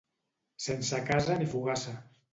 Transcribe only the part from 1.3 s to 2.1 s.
ni fogassa.